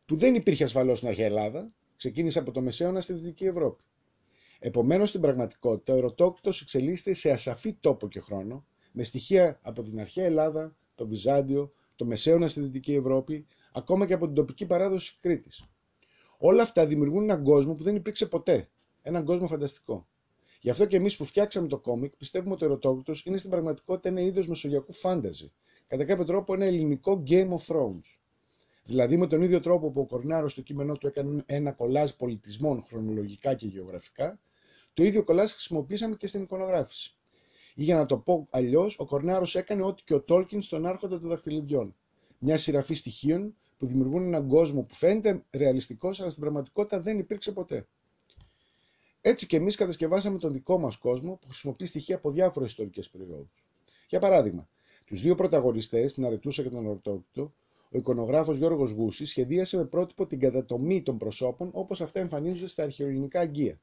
που 0.05 0.15
δεν 0.15 0.35
υπήρχε 0.35 0.63
ασφαλώς 0.63 0.97
στην 0.97 1.09
αρχαία 1.09 1.25
Ελλάδα, 1.25 1.71
ξεκίνησε 1.97 2.39
από 2.39 2.51
το 2.51 2.61
Μεσαίωνα 2.61 3.01
στη 3.01 3.13
Δυτική 3.13 3.45
Ευρώπη. 3.45 3.83
Επομένως, 4.59 5.09
στην 5.09 5.21
πραγματικότητα, 5.21 5.93
ο 5.93 5.97
ερωτόκτος 5.97 6.61
εξελίσσεται 6.61 7.13
σε 7.13 7.31
ασαφή 7.31 7.73
τόπο 7.73 8.07
και 8.07 8.19
χρόνο, 8.19 8.65
με 8.91 9.03
στοιχεία 9.03 9.59
από 9.61 9.83
την 9.83 9.99
αρχαία 9.99 10.25
Ελλάδα, 10.25 10.75
το 10.95 11.07
Βυζάντιο, 11.07 11.71
το 11.95 12.05
Μεσαίωνα 12.05 12.47
στη 12.47 12.59
Δυτική 12.61 12.93
Ευρώπη, 12.93 13.47
ακόμα 13.73 14.05
και 14.05 14.13
από 14.13 14.25
την 14.25 14.35
τοπική 14.35 14.65
παράδοση 14.65 15.09
της 15.09 15.19
Κρήτης. 15.21 15.67
Όλα 16.37 16.63
αυτά 16.63 16.87
δημιουργούν 16.87 17.23
έναν 17.23 17.43
κόσμο 17.43 17.75
που 17.75 17.83
δεν 17.83 17.95
υπήρξε 17.95 18.25
ποτέ. 18.25 18.69
Έναν 19.01 19.25
κόσμο 19.25 19.47
φανταστικό. 19.47 20.07
Γι' 20.61 20.69
αυτό 20.69 20.85
και 20.85 20.95
εμείς 20.95 21.17
που 21.17 21.25
φτιάξαμε 21.25 21.67
το 21.67 21.79
κόμικ 21.79 22.15
πιστεύουμε 22.15 22.53
ότι 22.53 22.63
ο 22.63 22.67
Ερωτόκριτο 22.67 23.19
είναι 23.23 23.37
στην 23.37 23.49
πραγματικότητα 23.49 24.09
ένα 24.09 24.21
είδος 24.21 24.47
μεσογειακού 24.47 24.93
φάνταζι. 24.93 25.51
Κατά 25.87 26.05
κάποιο 26.05 26.25
τρόπο 26.25 26.53
ένα 26.53 26.65
ελληνικό 26.65 27.23
Game 27.27 27.49
of 27.49 27.65
Thrones. 27.67 28.17
Δηλαδή 28.87 29.17
με 29.17 29.27
τον 29.27 29.41
ίδιο 29.41 29.59
τρόπο 29.59 29.91
που 29.91 29.99
ο 30.01 30.05
Κορνάρος 30.05 30.51
στο 30.51 30.61
κείμενό 30.61 30.97
του 30.97 31.07
έκανε 31.07 31.43
ένα 31.45 31.71
κολάζ 31.71 32.11
πολιτισμών 32.11 32.83
χρονολογικά 32.87 33.53
και 33.53 33.67
γεωγραφικά, 33.67 34.39
το 34.93 35.03
ίδιο 35.03 35.23
κολάζ 35.23 35.51
χρησιμοποίησαμε 35.51 36.15
και 36.15 36.27
στην 36.27 36.41
εικονογράφηση. 36.41 37.15
Ή 37.75 37.83
για 37.83 37.95
να 37.95 38.05
το 38.05 38.17
πω 38.17 38.47
αλλιώς, 38.49 38.95
ο 38.99 39.05
Κορνάρος 39.05 39.55
έκανε 39.55 39.83
ό,τι 39.83 40.03
και 40.03 40.13
ο 40.13 40.21
Τόλκιν 40.21 40.61
στον 40.61 40.85
Άρχοντα 40.85 41.19
των 41.19 41.29
Δαχτυλιδιών. 41.29 41.95
Μια 42.39 42.57
σειραφή 42.57 42.93
στοιχείων 42.93 43.55
που 43.77 43.85
δημιουργούν 43.85 44.23
έναν 44.23 44.47
κόσμο 44.47 44.81
που 44.81 44.95
φαίνεται 44.95 45.43
ρεαλιστικός, 45.51 46.19
αλλά 46.19 46.29
στην 46.29 46.41
πραγματικότητα 46.41 47.01
δεν 47.01 47.19
υπήρξε 47.19 47.51
ποτέ. 47.51 47.87
Έτσι 49.21 49.47
και 49.47 49.55
εμείς 49.55 49.75
κατασκευάσαμε 49.75 50.37
τον 50.37 50.51
δικό 50.51 50.79
μας 50.79 50.97
κόσμο 50.97 51.37
που 51.41 51.47
χρησιμοποιεί 51.47 51.85
στοιχεία 51.85 52.15
από 52.15 52.31
διάφορες 52.31 52.69
ιστορικές 52.69 53.09
περιόδους. 53.09 53.63
Για 54.09 54.19
παράδειγμα, 54.19 54.69
τους 55.05 55.21
δύο 55.21 55.35
πρωταγωνιστές, 55.35 56.13
την 56.13 56.25
Αρετούσα 56.25 56.63
και 56.63 56.69
τον 56.69 56.87
Ορτόκτο, 56.87 57.53
ο 57.91 57.97
εικονογράφος 57.97 58.57
Γιώργος 58.57 58.91
Γούση 58.91 59.25
σχεδίασε 59.25 59.77
με 59.77 59.85
πρότυπο 59.85 60.25
την 60.27 60.39
κατατομή 60.39 61.01
των 61.01 61.17
προσώπων 61.17 61.69
όπως 61.73 62.01
αυτά 62.01 62.19
εμφανίζονται 62.19 62.67
στα 62.67 62.83
αρχαιολογικά 62.83 63.39
αγκία. 63.39 63.79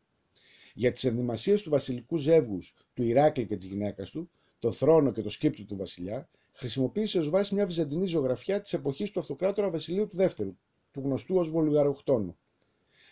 Για 0.75 0.93
τις 0.93 1.05
ενδυμασίες 1.05 1.63
του 1.63 1.71
βασιλικού 1.71 2.17
ζεύγους 2.17 2.75
του 2.95 3.03
Ηράκλη 3.03 3.47
και 3.47 3.57
της 3.57 3.67
γυναίκας 3.67 4.11
του, 4.11 4.31
το 4.59 4.73
θρόνο 4.73 5.13
και 5.13 5.23
το 5.23 5.31
σκύπτο 5.31 5.65
του 5.65 5.77
βασιλιά, 5.77 6.29
χρησιμοποίησε 6.53 7.19
ως 7.19 7.29
βάση 7.29 7.55
μια 7.55 7.67
βυζαντινή 7.67 8.07
ζωγραφιά 8.07 8.61
της 8.61 8.73
εποχής 8.73 9.11
του 9.11 9.21
αυτοκράτορα 9.21 9.71
Βασιλείου 9.71 10.09
του 10.09 10.17
Δεύτερου, 10.17 10.57
του 10.93 11.01
γνωστού 11.01 11.37
ως 11.37 11.51
Βολγαροχτώνου. 11.51 12.37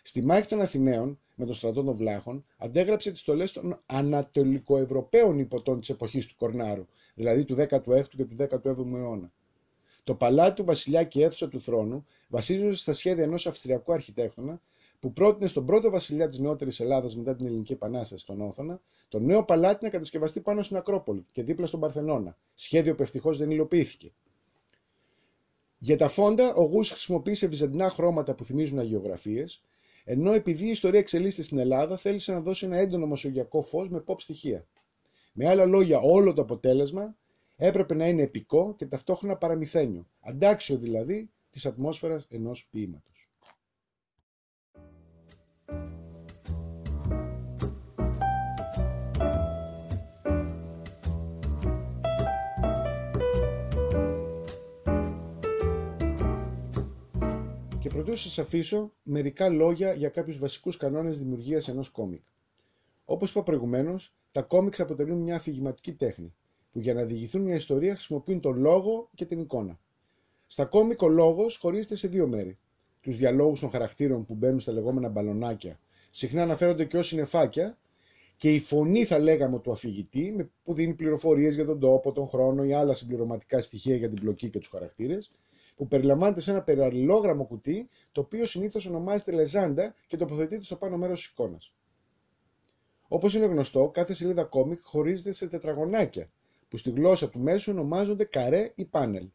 Στη 0.03 0.23
μάχη 0.23 0.49
των 0.49 0.61
Αθηναίων, 0.61 1.19
με 1.35 1.47
τον 1.47 1.55
στρατό 1.55 1.83
των 1.83 1.97
Βλάχων, 1.97 2.45
αντέγραψε 2.57 3.11
τις 3.11 3.21
στολές 3.21 3.53
των 3.53 3.81
Ανατολικοευρωπαίων 3.87 5.39
υποτών 5.39 5.81
της 5.81 5.89
εποχής 5.89 6.27
του 6.27 6.35
Κορνάρου, 6.37 6.87
δηλαδή 7.15 7.45
του 7.45 7.55
16ου 7.59 8.09
και 8.17 8.25
του 8.25 8.37
17ου 8.39 8.95
αιώνα. 8.95 9.33
Το 10.05 10.15
παλάτι 10.15 10.55
του 10.55 10.65
βασιλιά 10.65 11.05
και 11.05 11.19
η 11.19 11.23
αίθουσα 11.23 11.49
του 11.49 11.61
θρόνου 11.61 12.07
βασίζονται 12.29 12.75
στα 12.75 12.93
σχέδια 12.93 13.25
ενός 13.25 13.47
Αυστριακού 13.47 13.93
αρχιτέκτονα 13.93 14.61
που 15.01 15.13
πρότεινε 15.13 15.49
στον 15.49 15.67
πρώτο 15.67 15.91
βασιλιά 15.91 16.29
της 16.29 16.39
νεότερης 16.39 16.81
Ελλάδας 16.81 17.17
μετά 17.17 17.37
την 17.37 17.47
Ελληνική 17.47 17.73
Επανάσταση, 17.73 18.27
τον 18.27 18.41
Όθωνα, 18.41 18.81
το 19.09 19.19
νέο 19.19 19.45
παλάτι 19.45 19.85
να 19.85 19.91
κατασκευαστεί 19.91 20.41
πάνω 20.41 20.63
στην 20.63 20.77
Ακρόπολη 20.77 21.27
και 21.33 21.43
δίπλα 21.43 21.67
στον 21.67 21.81
Παρθενώνα, 21.81 22.37
σχέδιο 22.55 22.95
που 22.95 23.03
ευτυχώς 23.03 23.39
δεν 23.39 23.51
υλοποιήθηκε. 23.51 24.13
Για 25.79 25.97
τα 25.97 26.09
φόντα, 26.09 26.55
ο 26.55 26.63
Γούς 26.63 26.91
χρησιμοποίησε 26.91 27.47
βυζαντινά 27.47 27.91
χρώματα 27.91 28.35
που 28.35 28.45
θυμίζουν 28.45 28.79
αγιογραφίες, 28.79 29.63
ενώ 30.05 30.33
επειδή 30.33 30.67
η 30.67 30.71
ιστορία 30.71 30.99
εξελίσσεται 30.99 31.43
στην 31.43 31.59
Ελλάδα, 31.59 31.97
θέλησε 31.97 32.33
να 32.33 32.41
δώσει 32.41 32.67
ένα 32.67 32.77
έντονο 32.77 33.07
μεσογειακό 33.07 33.63
φως 33.63 33.89
με 33.89 34.05
pop 34.07 34.21
στοιχεία. 34.21 34.67
Με 35.33 35.49
άλλα 35.49 35.65
λόγια, 35.65 35.99
όλο 36.01 36.33
το 36.33 36.43
αποτέλεσμα 36.43 37.17
έπρεπε 37.67 37.95
να 37.95 38.09
είναι 38.09 38.23
επικό 38.23 38.75
και 38.77 38.87
ταυτόχρονα 38.87 39.37
παραμυθένιο, 39.37 40.07
αντάξιο 40.21 40.77
δηλαδή 40.77 41.31
της 41.51 41.67
ατμόσφαιρας 41.67 42.27
ενός 42.29 42.69
ποίηματος. 42.71 43.31
Και 57.81 57.89
πρωτού 57.89 58.17
σας 58.17 58.39
αφήσω 58.39 58.93
μερικά 59.03 59.49
λόγια 59.49 59.93
για 59.93 60.09
κάποιους 60.09 60.39
βασικούς 60.39 60.77
κανόνες 60.77 61.19
δημιουργίας 61.19 61.69
ενός 61.69 61.91
κόμικ. 61.91 62.23
Όπως 63.05 63.31
είπα 63.31 63.43
προηγουμένως, 63.43 64.15
τα 64.33 64.43
κόμικς 64.43 64.81
αποτελούν 64.81 65.19
μια 65.23 65.35
αφηγηματική 65.35 65.95
τέχνη, 65.95 66.35
που 66.73 66.81
για 66.81 66.95
να 66.95 67.05
διηγηθούν 67.05 67.43
μια 67.43 67.55
ιστορία 67.55 67.95
χρησιμοποιούν 67.95 68.41
τον 68.41 68.59
λόγο 68.59 69.11
και 69.15 69.25
την 69.25 69.41
εικόνα. 69.41 69.79
Στα 70.47 70.65
κόμικ 70.65 71.03
ο 71.03 71.09
λόγος 71.09 71.57
χωρίζεται 71.57 71.97
σε 71.97 72.09
δύο 72.09 72.27
μέρη. 72.27 72.59
Τους 73.01 73.17
διαλόγους 73.17 73.61
των 73.61 73.71
χαρακτήρων 73.71 74.25
που 74.25 74.35
μπαίνουν 74.35 74.61
στα 74.61 74.73
λεγόμενα 74.73 75.09
μπαλονάκια, 75.09 75.79
συχνά 76.11 76.43
αναφέρονται 76.43 76.85
και 76.85 76.97
ως 76.99 77.07
συνεφάκια, 77.07 77.79
και 78.37 78.55
η 78.55 78.61
φωνή, 78.61 79.05
θα 79.05 79.19
λέγαμε, 79.19 79.59
του 79.59 79.73
αφηγητή, 79.73 80.51
που 80.63 80.75
δίνει 80.75 80.95
πληροφορίες 80.95 81.55
για 81.55 81.65
τον 81.65 81.81
τόπο, 81.81 82.13
τον 82.13 82.29
χρόνο 82.29 82.65
ή 82.65 82.73
άλλα 82.73 82.95
συμπληρωματικά 82.95 83.63
στοιχεία 83.63 83.97
για 83.97 84.09
την 84.09 84.21
πλοκή 84.21 84.51
και 84.51 84.59
τους 84.59 84.69
χαρακτήρες, 84.69 85.33
που 85.77 85.89
περιλαμβάνεται 85.89 86.41
σε 86.41 86.51
ένα 86.51 86.63
περαλληλόγραμμο 86.63 87.45
κουτί, 87.45 87.89
το 88.13 88.21
οποίο 88.21 88.47
συνήθως 88.47 88.87
ονομάζεται 88.87 89.33
λεζάντα 89.33 89.95
και 90.07 90.17
τοποθετείται 90.17 90.65
στο 90.65 90.77
πάνω 90.77 90.97
μέρος 90.97 91.21
της 91.21 91.29
εικόνας. 91.31 91.75
Όπως 93.09 93.35
είναι 93.35 93.47
γνωστό, 93.47 93.91
κάθε 93.95 94.15
σελίδα 94.15 94.45
κόμικ 94.45 94.81
χωρίζεται 94.83 95.33
σε 95.33 95.49
τετραγωνάκια, 95.49 96.31
που 96.73 96.79
στη 96.79 96.91
γλώσσα 96.91 97.29
του 97.29 97.39
μέσου 97.41 97.73
ονομάζονται 97.73 98.25
καρέ 98.25 98.73
ή 98.75 98.85
πάνελ. 98.85 99.29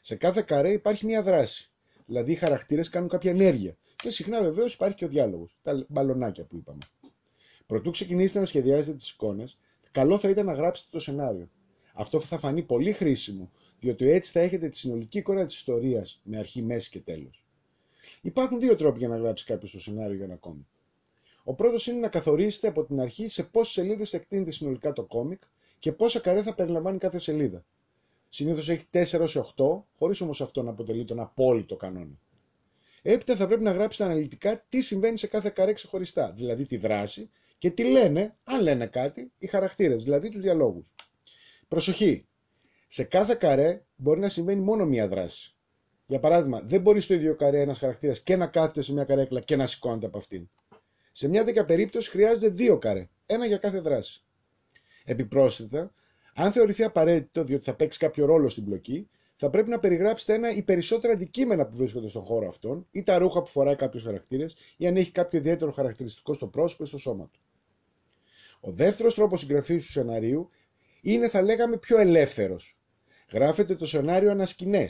Σε 0.00 0.14
κάθε 0.16 0.42
καρέ 0.42 0.72
υπάρχει 0.72 1.06
μια 1.06 1.22
δράση. 1.22 1.70
Δηλαδή 2.06 2.32
οι 2.32 2.34
χαρακτήρες 2.34 2.88
κάνουν 2.88 3.08
κάποια 3.08 3.30
ενέργεια. 3.30 3.76
Και 3.96 4.10
συχνά 4.10 4.42
βεβαίως 4.42 4.74
υπάρχει 4.74 4.94
και 4.96 5.04
ο 5.04 5.08
διάλογος. 5.08 5.56
Τα 5.62 5.84
μπαλονάκια 5.88 6.44
που 6.44 6.56
είπαμε. 6.56 6.78
Προτού 7.66 7.90
ξεκινήσετε 7.90 8.38
να 8.40 8.44
σχεδιάζετε 8.44 8.96
τις 8.96 9.10
εικόνες, 9.10 9.58
καλό 9.90 10.18
θα 10.18 10.28
ήταν 10.28 10.46
να 10.46 10.52
γράψετε 10.54 10.88
το 10.92 11.00
σενάριο. 11.00 11.48
Αυτό 11.94 12.20
θα 12.20 12.38
φανεί 12.38 12.62
πολύ 12.62 12.92
χρήσιμο, 12.92 13.50
διότι 13.78 14.10
έτσι 14.10 14.32
θα 14.32 14.40
έχετε 14.40 14.68
τη 14.68 14.76
συνολική 14.76 15.18
εικόνα 15.18 15.46
της 15.46 15.54
ιστορίας 15.54 16.20
με 16.24 16.38
αρχή, 16.38 16.62
μέση 16.62 16.90
και 16.90 17.00
τέλος. 17.00 17.44
Υπάρχουν 18.22 18.60
δύο 18.60 18.76
τρόποι 18.76 18.98
για 18.98 19.08
να 19.08 19.16
γράψει 19.16 19.44
κάποιος 19.44 19.70
το 19.70 19.80
σενάριο 19.80 20.14
για 20.16 20.24
ένα 20.24 20.36
κόμικ. 20.36 20.66
Ο 21.44 21.54
πρώτος 21.54 21.86
είναι 21.86 22.00
να 22.00 22.08
καθορίσετε 22.08 22.68
από 22.68 22.84
την 22.84 23.00
αρχή 23.00 23.28
σε 23.28 23.42
πόσες 23.42 23.72
σελίδες 23.72 24.12
εκτείνεται 24.12 24.50
συνολικά 24.50 24.92
το 24.92 25.02
κόμικ 25.04 25.42
και 25.84 25.92
πόσα 25.92 26.20
καρέ 26.20 26.42
θα 26.42 26.54
περιλαμβάνει 26.54 26.98
κάθε 26.98 27.18
σελίδα. 27.18 27.64
Συνήθως 28.28 28.68
έχει 28.68 28.84
4 28.90 29.26
8, 29.56 29.82
χωρίς 29.98 30.20
όμως 30.20 30.40
αυτό 30.40 30.62
να 30.62 30.70
αποτελεί 30.70 31.04
τον 31.04 31.20
απόλυτο 31.20 31.76
κανόνα. 31.76 32.18
Έπειτα 33.02 33.36
θα 33.36 33.46
πρέπει 33.46 33.62
να 33.62 33.72
γράψετε 33.72 34.10
αναλυτικά 34.10 34.64
τι 34.68 34.80
συμβαίνει 34.80 35.18
σε 35.18 35.26
κάθε 35.26 35.50
καρέ 35.50 35.72
ξεχωριστά, 35.72 36.32
δηλαδή 36.32 36.66
τη 36.66 36.76
δράση 36.76 37.30
και 37.58 37.70
τι 37.70 37.84
λένε, 37.84 38.36
αν 38.44 38.62
λένε 38.62 38.86
κάτι, 38.86 39.32
οι 39.38 39.46
χαρακτήρες, 39.46 40.02
δηλαδή 40.04 40.28
τους 40.28 40.40
διαλόγους. 40.40 40.94
Προσοχή! 41.68 42.26
Σε 42.86 43.04
κάθε 43.04 43.34
καρέ 43.34 43.84
μπορεί 43.96 44.20
να 44.20 44.28
συμβαίνει 44.28 44.60
μόνο 44.60 44.84
μία 44.86 45.08
δράση. 45.08 45.54
Για 46.06 46.20
παράδειγμα, 46.20 46.60
δεν 46.60 46.80
μπορεί 46.80 47.00
στο 47.00 47.14
ίδιο 47.14 47.34
καρέ 47.36 47.60
ένας 47.60 47.78
χαρακτήρας 47.78 48.20
και 48.20 48.36
να 48.36 48.46
κάθεται 48.46 48.82
σε 48.82 48.92
μια 48.92 49.04
καρέκλα 49.04 49.40
και 49.40 49.56
να 49.56 49.66
σηκώνεται 49.66 50.06
από 50.06 50.18
αυτήν. 50.18 50.48
Σε 51.12 51.28
μια 51.28 51.44
τέτοια 51.44 51.64
περίπτωση 51.64 52.10
χρειάζονται 52.10 52.48
δύο 52.48 52.78
καρέ, 52.78 53.08
ένα 53.26 53.46
για 53.46 53.58
κάθε 53.58 53.80
δράση. 53.80 54.23
Επιπρόσθετα, 55.04 55.92
αν 56.34 56.52
θεωρηθεί 56.52 56.82
απαραίτητο 56.84 57.42
διότι 57.42 57.64
θα 57.64 57.74
παίξει 57.74 57.98
κάποιο 57.98 58.26
ρόλο 58.26 58.48
στην 58.48 58.64
πλοκή, 58.64 59.08
θα 59.36 59.50
πρέπει 59.50 59.70
να 59.70 59.78
περιγράψετε 59.78 60.34
ένα 60.34 60.50
ή 60.50 60.62
περισσότερα 60.62 61.12
αντικείμενα 61.12 61.66
που 61.66 61.76
βρίσκονται 61.76 62.08
στον 62.08 62.22
χώρο 62.22 62.46
αυτόν, 62.46 62.86
ή 62.90 63.02
τα 63.02 63.18
ρούχα 63.18 63.42
που 63.42 63.48
φοράει 63.48 63.76
κάποιος 63.76 64.02
χαρακτήρας, 64.02 64.54
ή 64.76 64.86
αν 64.86 64.96
έχει 64.96 65.10
κάποιο 65.10 65.38
ιδιαίτερο 65.38 65.72
χαρακτηριστικό 65.72 66.34
στο 66.34 66.46
πρόσωπο 66.46 66.84
ή 66.84 66.86
στο 66.86 66.98
σώμα 66.98 67.28
του. 67.32 67.40
Ο 68.60 68.70
δεύτερος 68.70 69.14
τρόπος 69.14 69.40
συγγραφής 69.40 69.86
του 69.86 69.90
σεναρίου 69.90 70.50
είναι, 71.00 71.28
θα 71.28 71.42
λέγαμε, 71.42 71.76
πιο 71.76 71.98
ελεύθερος. 71.98 72.78
Γράφετε 73.32 73.74
το 73.74 73.86
σενάριο 73.86 74.30
ανασκηνέ. 74.30 74.88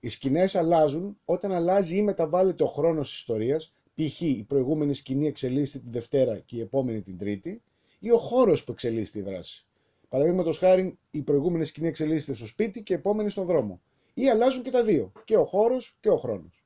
Οι 0.00 0.08
σκηνές 0.08 0.54
αλλάζουν 0.54 1.18
όταν 1.24 1.52
αλλάζει 1.52 1.96
ή 1.96 2.02
μεταβάλλεται 2.02 2.62
ο 2.62 2.66
χρόνος 2.66 3.08
της 3.08 3.18
ιστορίας, 3.18 3.72
π.χ. 3.94 4.20
η 4.20 4.44
προηγούμενη 4.48 4.94
σκηνή 4.94 5.26
εξελίσσεται 5.26 5.84
τη 5.84 5.90
Δευτέρα 5.90 6.38
και 6.38 6.56
η 6.56 6.60
επόμενη 6.60 7.02
την 7.02 7.18
Τρίτη, 7.18 7.62
ή 8.00 8.10
ο 8.10 8.18
χώρος 8.18 8.64
που 8.64 8.72
εξελίσσεται 8.72 9.18
η 9.18 9.22
δράση. 9.22 9.66
Παραδείγματος 10.08 10.58
χάρη, 10.58 10.98
η 11.10 11.22
προηγούμενη 11.22 11.64
σκηνή 11.64 11.88
εξελίσσεται 11.88 12.34
στο 12.34 12.46
σπίτι 12.46 12.82
και 12.82 12.92
η 12.92 12.96
επόμενη 12.96 13.30
στον 13.30 13.44
δρόμο. 13.44 13.80
Ή 14.14 14.28
αλλάζουν 14.28 14.62
και 14.62 14.70
τα 14.70 14.82
δύο, 14.82 15.12
και 15.24 15.36
ο 15.36 15.44
χώρος 15.44 15.96
και 16.00 16.08
ο 16.08 16.16
χρόνος. 16.16 16.64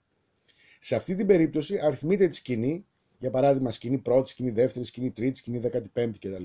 Σε 0.80 0.94
αυτή 0.94 1.14
την 1.14 1.26
περίπτωση, 1.26 1.78
αριθμείτε 1.78 2.28
τη 2.28 2.34
σκηνή, 2.34 2.86
για 3.18 3.30
παράδειγμα, 3.30 3.70
σκηνή 3.70 3.98
πρώτη, 3.98 4.28
σκηνή 4.28 4.50
δεύτερη, 4.50 4.84
σκηνή 4.84 5.10
τρίτη, 5.10 5.36
σκηνή 5.36 5.58
δεκατipέμπτη 5.58 6.18
κτλ. 6.18 6.44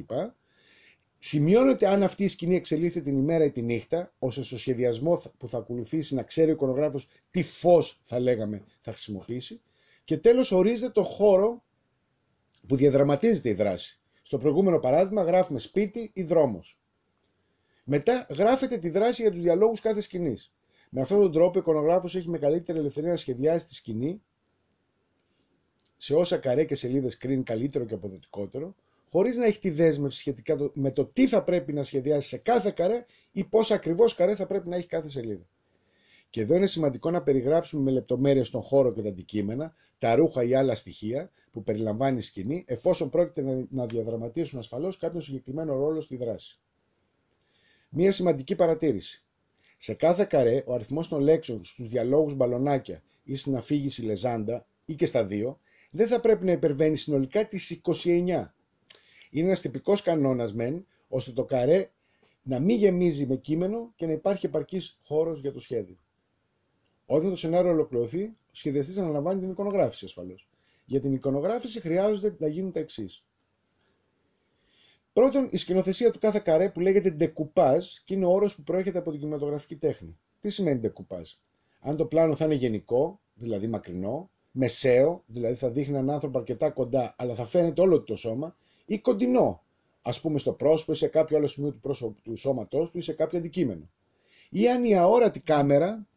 Σημειώνεται 1.17 1.87
αν 1.87 2.03
αυτή 2.03 2.23
η 2.23 2.27
σκηνή 2.27 2.55
εξελίσσεται 2.55 3.05
την 3.05 3.17
ημέρα 3.17 3.43
ή 3.43 3.51
τη 3.51 3.61
νύχτα, 3.61 4.13
ώστε 4.19 4.41
στο 4.41 4.57
σχεδιασμό 4.57 5.21
που 5.37 5.47
θα 5.47 5.57
ακολουθήσει 5.57 6.15
να 6.15 6.23
ξέρει 6.23 6.49
ο 6.49 6.53
εικονογράφος 6.53 7.07
τι 7.31 7.43
φως 7.43 7.99
θα 8.01 8.19
λέγαμε 8.19 8.63
θα 8.81 8.91
χρησιμοποιήσει. 8.91 9.61
Και 10.03 10.17
τέλος, 10.17 10.51
ορίζεται 10.51 10.91
το 10.91 11.03
χώρο 11.03 11.63
που 12.67 12.75
διαδραματίζεται 12.75 13.49
η 13.49 13.53
δράση. 13.53 13.98
Στο 14.29 14.37
προηγούμενο 14.37 14.79
παράδειγμα 14.79 15.23
γράφουμε 15.23 15.59
σπίτι 15.59 16.11
ή 16.13 16.23
δρόμος. 16.23 16.79
Μετά 17.83 18.25
γράφετε 18.29 18.77
τη 18.77 18.89
δράση 18.89 19.21
για 19.21 19.31
τους 19.31 19.41
διαλόγους 19.41 19.79
κάθε 19.79 20.01
σκηνής. 20.01 20.51
Με 20.89 21.01
αυτόν 21.01 21.19
τον 21.19 21.31
τρόπο 21.31 21.57
ο 21.57 21.59
εικονογράφος 21.59 22.15
έχει 22.15 22.29
μεγαλύτερη 22.29 22.79
ελευθερία 22.79 23.09
να 23.09 23.15
σχεδιάσει 23.15 23.65
τη 23.65 23.73
σκηνή 23.73 24.21
σε 25.97 26.15
όσα 26.15 26.37
καρέ 26.37 26.65
και 26.65 26.75
σελίδες 26.75 27.17
κρίνει 27.17 27.43
καλύτερο 27.43 27.85
και 27.85 27.93
αποδοτικότερο, 27.93 28.75
χωρίς 29.11 29.37
να 29.37 29.45
έχει 29.45 29.59
τη 29.59 29.69
δέσμευση 29.69 30.17
σχετικά 30.19 30.71
με 30.73 30.91
το 30.91 31.05
τι 31.05 31.27
θα 31.27 31.43
πρέπει 31.43 31.73
να 31.73 31.83
σχεδιάσει 31.83 32.27
σε 32.27 32.37
κάθε 32.37 32.71
καρέ 32.71 33.05
ή 33.31 33.43
πόσα 33.43 33.75
ακριβώς 33.75 34.15
καρέ 34.15 34.35
θα 34.35 34.47
πρέπει 34.47 34.69
να 34.69 34.75
έχει 34.75 34.87
κάθε 34.87 35.09
σελίδα. 35.09 35.45
Και 36.29 36.41
εδώ 36.41 36.55
είναι 36.55 36.67
σημαντικό 36.67 37.11
να 37.11 37.21
περιγράψουμε 37.21 37.81
με 37.83 37.91
λεπτομέρειες 37.91 38.49
τον 38.49 38.61
χώρο 38.61 38.93
και 38.93 39.01
τα 39.01 39.09
αντικείμενα, 39.09 39.73
τα 39.99 40.15
ρούχα 40.15 40.43
ή 40.43 40.53
άλλα 40.55 40.75
στοιχεία 40.75 41.31
που 41.51 41.63
περιλαμβάνει 41.63 42.17
η 42.17 42.21
σκηνή, 42.21 42.63
εφόσον 42.67 43.09
πρόκειται 43.09 43.67
να 43.69 43.85
διαδραματίσουν 43.85 44.59
ασφαλώς 44.59 44.97
κάποιο 44.97 45.21
συγκεκριμένο 45.21 45.75
ρόλο 45.75 46.01
στη 46.01 46.15
δράση. 46.17 46.59
Μία 47.89 48.11
σημαντική 48.11 48.55
παρατήρηση. 48.55 49.23
Σε 49.77 49.93
κάθε 49.93 50.25
καρέ, 50.25 50.63
ο 50.65 50.73
αριθμός 50.73 51.07
των 51.07 51.21
λέξεων 51.21 51.63
στους 51.63 51.87
διαλόγους 51.87 52.35
μπαλονάκια 52.35 53.01
ή 53.23 53.35
στην 53.35 53.55
αφήγηση 53.55 54.01
λεζάντα 54.01 54.65
ή 54.85 54.95
και 54.95 55.05
στα 55.05 55.25
δύο, 55.25 55.59
δεν 55.91 56.07
θα 56.07 56.19
πρέπει 56.19 56.45
να 56.45 56.51
υπερβαίνει 56.51 56.95
συνολικά 56.97 57.47
τις 57.47 57.81
29. 57.83 58.53
Είναι 59.31 59.45
ένας 59.47 59.61
τυπικός 59.61 60.01
κανόνας 60.01 60.53
μεν, 60.53 60.85
ώστε 61.07 61.31
το 61.31 61.43
καρέ 61.45 61.89
να 62.43 62.59
μην 62.59 62.77
γεμίζει 62.77 63.25
με 63.25 63.35
κείμενο 63.35 63.91
και 63.95 64.05
να 64.05 64.11
υπάρχει 64.11 64.45
επαρκής 64.45 64.99
χώρος 65.03 65.39
για 65.39 65.51
το 65.51 65.59
σχέδιο. 65.59 65.97
Όταν 67.11 67.29
το 67.29 67.35
σενάριο 67.35 67.71
ολοκληρωθεί, 67.71 68.23
ο 68.23 68.51
σχεδιαστής 68.51 68.97
αναλαμβάνει 68.97 69.39
την 69.39 69.49
εικονογράφηση 69.49 70.05
ασφαλώς. 70.05 70.47
Για 70.85 70.99
την 70.99 71.13
εικονογράφηση 71.13 71.79
χρειάζονται 71.79 72.35
να 72.39 72.47
γίνουν 72.47 72.71
τα 72.71 72.79
εξής. 72.79 73.23
Πρώτον, 75.13 75.47
η 75.51 75.57
σκηνοθεσία 75.57 76.11
του 76.11 76.19
κάθε 76.19 76.39
καρέ 76.39 76.69
που 76.69 76.79
λέγεται 76.79 77.15
decoupage 77.19 77.83
και 78.05 78.13
είναι 78.13 78.25
ο 78.25 78.29
όρος 78.29 78.55
που 78.55 78.63
προέρχεται 78.63 78.97
από 78.97 79.11
την 79.11 79.19
κινηματογραφική 79.19 79.75
τέχνη. 79.75 80.17
Τι 80.39 80.49
σημαίνει 80.49 80.81
decoupage. 80.83 81.37
Αν 81.79 81.95
το 81.95 82.05
πλάνο 82.05 82.35
θα 82.35 82.45
είναι 82.45 82.53
γενικό, 82.53 83.19
δηλαδή 83.33 83.67
μακρινό, 83.67 84.29
μεσαίο, 84.51 85.23
δηλαδή 85.25 85.55
θα 85.55 85.71
δείχνει 85.71 85.93
έναν 85.93 86.09
άνθρωπο 86.09 86.37
αρκετά 86.37 86.69
κοντά, 86.69 87.15
αλλά 87.17 87.35
θα 87.35 87.45
φαίνεται 87.45 87.81
όλο 87.81 88.01
το 88.01 88.15
σώμα, 88.15 88.55
ή 88.85 88.99
κοντινό, 88.99 89.63
ας 90.01 90.21
πούμε 90.21 90.39
στο 90.39 90.53
πρόσωπο 90.53 90.91
ή 90.91 90.95
σε 90.95 91.07
κάποιο 91.07 91.37
άλλο 91.37 91.47
σημείο 91.47 91.71
του, 91.71 91.79
πρόσωπου, 91.79 92.21
του 92.21 92.35
σώματός 92.35 92.91
του 92.91 92.97
ή 92.97 93.01
σε 93.01 93.13
κάποιο 93.13 93.37
αντικείμενο. 93.37 93.89
Ή 94.49 94.69
αν 94.69 94.83
η 94.83 94.97
αόρατη 94.97 95.39
κάμερα 95.39 96.07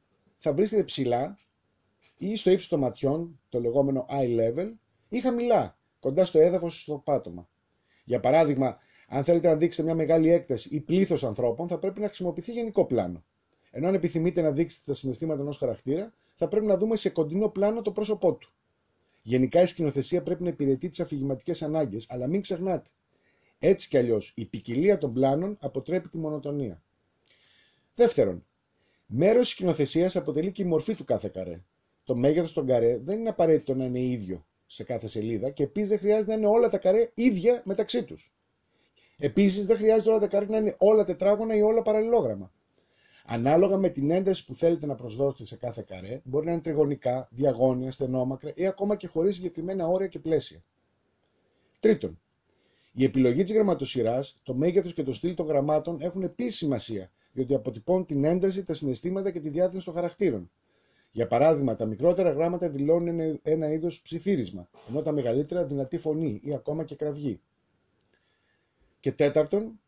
θα 0.42 0.54
βρίσκεται 0.54 0.84
ψηλά 0.84 1.38
ή 2.16 2.37
στο 2.37 2.50
ύψος 2.50 2.68
των 2.68 2.78
ματιών, 2.78 3.40
το 3.49 3.61
λεγόμενο 3.61 4.06
eye 4.11 4.40
level, 4.40 4.72
ή 5.08 5.20
χαμηλά, 5.20 5.78
κοντά 6.00 6.25
στο 6.25 6.38
έδαφος 6.38 6.78
ή 6.78 6.80
στο 6.80 7.02
πάτωμα. 7.04 7.49
Για 8.04 8.20
παράδειγμα, 8.20 8.78
αν 9.08 9.25
θέλετε 9.25 9.49
να 9.49 9.56
δείξετε 9.56 9.82
μια 9.82 9.94
μεγάλη 9.94 10.30
έκταση 10.30 10.68
ή 10.72 10.80
πλήθος 10.80 11.25
ανθρώπων, 11.25 11.68
θα 11.68 11.78
πρέπει 11.78 12.00
να 12.00 12.06
χρησιμοποιηθεί 12.06 12.52
γενικό 12.52 12.84
πλάνο. 12.84 13.25
Ενώ 13.70 13.88
αν 13.88 13.94
επιθυμείτε 13.94 14.42
να 14.42 14.52
δείξετε 14.52 14.82
τα 14.87 14.94
συναισθήματα 14.94 15.40
ενός 15.40 15.56
χαρακτήρα, 15.58 16.14
θα 16.34 16.49
πρέπει 16.49 16.66
να 16.66 16.76
δούμε 16.76 16.96
σε 16.96 17.11
κοντινό 17.11 17.49
πλάνο 17.49 17.82
το 17.82 17.92
πρόσωπό 17.92 18.34
του. 18.34 18.52
Γενικά 19.22 19.62
η 19.62 19.66
σκηνοθεσία 19.66 20.22
πρέπει 20.22 20.42
να 20.42 20.49
υπηρετεί 20.49 20.88
τις 20.88 21.00
αφηγηματικές 21.00 21.62
ανάγκες, 21.62 22.06
αλλά 22.08 22.26
μην 22.26 22.40
ξεχνάτε. 22.40 22.90
Έτσι 23.58 23.88
κι 23.88 23.96
αλλιώς, 23.96 24.32
η 24.37 24.44
ποικιλία 24.44 24.99
των 24.99 25.12
πλάνων 25.12 25.56
αποτρέπει 25.61 26.08
τη 26.08 26.18
μονοτονία. 26.18 26.82
Δεύτερον, 27.94 28.46
μέρος 29.14 29.42
της 29.42 29.49
σκηνοθεσίας 29.49 30.16
αποτελεί 30.16 30.52
και 30.52 30.62
η 30.62 30.64
μορφή 30.66 30.95
του 30.95 31.04
κάθε 31.04 31.28
καρέ. 31.28 31.61
Το 32.04 32.14
μέγεθος 32.16 32.52
των 32.52 32.66
καρέ 32.66 32.99
δεν 32.99 33.19
είναι 33.19 33.28
απαραίτητο 33.28 33.75
να 33.75 33.85
είναι 33.85 34.00
ίδιο 34.00 34.47
σε 34.66 34.85
κάθε 34.85 35.09
σελίδα 35.09 35.50
και 35.50 35.62
επίσης 35.62 35.88
δεν 35.88 35.99
χρειάζεται 35.99 36.31
να 36.31 36.37
είναι 36.37 36.47
όλα 36.47 36.69
τα 36.69 36.78
καρέ 36.78 37.11
ίδια 37.14 37.62
μεταξύ 37.64 38.04
τους. 38.04 38.33
Επίσης 39.19 39.66
δεν 39.66 39.76
χρειάζεται 39.76 40.09
όλα 40.11 40.19
τα 40.19 40.28
καρέ 40.28 40.47
να 40.47 40.57
είναι 40.57 40.75
όλα 40.78 41.04
τετράγωνα 41.04 41.57
ή 41.57 41.62
όλα 41.62 41.83
παραλληλόγραμμα. 41.83 42.52
Ανάλογα 43.25 43.76
με 43.76 43.88
την 43.88 44.11
ένταση 44.11 44.45
που 44.45 44.54
θέλετε 44.54 44.87
να 44.87 44.95
προσδώσετε 44.95 45.45
σε 45.45 45.57
κάθε 45.57 45.85
καρέ, 45.87 46.21
μπορεί 46.25 46.47
να 46.47 46.52
είναι 46.52 46.61
τριγωνικά, 46.61 47.28
διαγώνια, 47.31 47.90
στενόμακρα 47.90 48.52
ή 48.54 48.66
ακόμα 48.66 48.97
και 48.97 49.07
χωρίς 49.07 49.35
συγκεκριμένα 49.35 49.87
όρια 49.87 50.09
και 50.09 50.19
πλαίσια. 50.19 50.62
Τρίτον, 51.81 52.21
η 52.92 53.04
επιλογή 53.04 53.42
της 53.42 53.52
γραμματοσυράς, 53.52 54.40
το 54.42 54.54
μέγεθος 54.54 54.95
και 54.95 55.02
το 55.02 55.12
στυλ 55.12 55.35
των 55.35 55.47
γραμμάτων 55.47 56.00
έχουν 56.00 56.23
επίσης 56.23 56.57
σημασία, 56.57 57.11
διότι 57.32 57.54
αποτυπώνουν 57.54 58.06
την 58.06 58.24
ένταση, 58.24 58.62
τα 58.62 58.74
συναισθήματα 58.74 59.30
και 59.30 59.40
τη 59.40 59.48
διάθεση 59.48 59.84
των 59.84 59.94
χαρακτήρων. 59.94 60.50
Για 61.12 61.26
παράδειγμα, 61.26 61.76
τα 61.76 61.86
μικρότερα 61.86 62.30
γράμματα 62.30 62.70
δηλώνουν 62.70 63.40
ένα 63.42 63.72
είδος 63.72 64.00
ψιθύρισμα, 64.02 64.68
ενώ 64.88 65.02
τα 65.02 65.12
μεγαλύτερα 65.12 65.66
δυνατή 65.66 65.96
φωνή 65.96 66.40
ή 66.44 66.54
ακόμα 66.54 66.84
και 66.84 66.94
κραυγή. 66.94 67.40
Και 69.00 69.12
τέταρτον, 69.12 69.80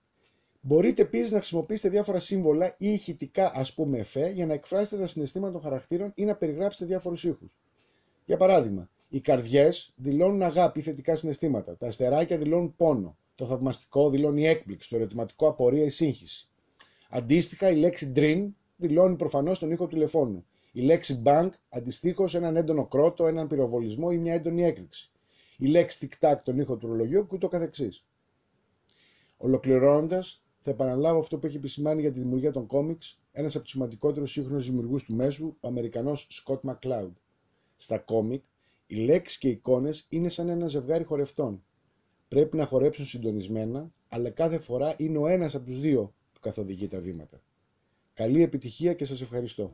μπορείτε 0.61 1.03
επίσης 1.03 1.31
να 1.31 1.39
χρησιμοποιήσετε 1.39 1.89
διάφορα 1.89 2.19
σύμβολα 2.19 2.75
ή 2.79 2.93
ηχητικά, 2.93 3.53
ας 3.55 3.75
πούμε, 3.75 3.99
εφέ, 3.99 4.29
για 4.29 4.47
να 4.47 4.53
εκφράσετε 4.53 5.01
τα 5.03 5.07
συναισθήματα 5.07 5.53
των 5.53 5.61
χαρακτήρων 5.63 6.13
ή 6.15 6.25
να 6.25 6.37
περιγράψετε 6.37 6.85
διάφορους 6.85 7.25
ήχους. 7.25 7.59
Για 8.25 8.37
παράδειγμα, 8.37 8.89
οι 9.09 9.21
καρδιές 9.21 9.93
δηλώνουν 9.97 10.43
αγάπη 10.43 10.79
ή 10.79 10.83
θετικά 10.83 11.17
συναισθήματα. 11.17 11.77
Τα 11.77 11.87
αστεράκια 11.87 12.39
δηλώνουν 12.39 12.75
πόνο. 12.77 13.17
Το 13.35 13.47
θαυμαστικό 13.47 14.11
δηλώνει 14.11 14.47
έκπληξη. 14.47 14.89
Το 14.89 14.97
ερωτηματικό 14.97 15.49
απορία 15.49 15.85
ή 15.85 15.89
σύγχυση. 15.89 16.49
Αντίστοιχα, 17.17 17.71
η 17.71 17.77
λέξη 17.77 18.13
dream 18.17 18.49
δηλώνει 18.77 19.17
προφανώς 19.17 19.59
τον 19.59 19.71
ήχο 19.71 19.87
του 19.87 19.95
τηλεφώνου. 19.95 20.47
Η 20.73 20.81
λέξη 20.81 21.23
bank 21.25 21.49
αντιστοίχως 21.69 22.35
έναν 22.35 22.57
έντονο 22.57 22.87
κρότο, 22.87 23.27
έναν 23.27 23.47
πυροβολισμό 23.47 24.09
ή 24.13 24.17
μια 24.19 24.33
έντονη 24.33 24.65
έκρηξη. 24.65 25.11
Η 25.59 25.67
λέξη 25.67 26.09
tic-tac 26.11 26.35
τον 26.45 26.59
ήχο 26.59 26.77
του 26.77 26.87
ρολογιού 26.87 27.27
και 27.27 27.35
ούτω 27.35 27.49
καθεξής. 27.49 28.07
Ολοκληρώνοντας, 29.37 30.43
θα 30.61 30.71
επαναλάβω 30.71 31.19
αυτό 31.19 31.39
που 31.39 31.47
έχει 31.47 31.57
επισημάνει 31.57 32.01
για 32.01 32.13
τη 32.13 32.21
δημιουργία 32.21 32.53
των 32.53 32.67
κόμιξ 32.67 33.21
ένας 33.33 33.55
από 33.55 33.65
τους 33.65 33.73
σημαντικότερους 33.73 34.31
σύγχρονους 34.31 34.67
δημιουργούς 34.67 35.05
του 35.05 35.15
μέσου, 35.15 35.57
ο 35.61 35.69
Αμερικανός 35.69 36.45
Scott 36.47 36.61
McCloud. 36.71 37.13
Στα 37.77 37.99
κόμικ, 37.99 38.45
οι 38.87 38.97
λέξεις 38.97 39.39
και 39.39 39.49
οι 39.49 39.51
εικόνες 39.51 40.07
είναι 40.09 40.29
σαν 40.29 40.49
ένα 40.49 40.67
ζευγάρι 40.67 41.05
χορευτών. 41.05 41.65
Πρέπει 42.29 42.57
να 42.57 42.67
χορέψουν 42.67 43.05
συντονισμένα, 43.05 43.93
αλλά 44.09 44.31
κάθε 44.31 44.59
φορά 44.59 44.95
είναι 44.97 45.19
ο 45.19 45.27
ένας 45.27 45.55
από 45.55 45.65
τους 45.65 45.81
δύο 45.81 46.03
που 46.03 46.24
καθοδηγεί 46.45 46.87
τα 46.87 47.01
βήματα. 47.01 47.41
Καλή 48.15 48.43
επιτυχία 48.43 48.95
και 48.95 49.05
σας 49.05 49.21
ευχαριστώ. 49.21 49.73